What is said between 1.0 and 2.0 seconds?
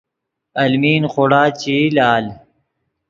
خوڑا چے ای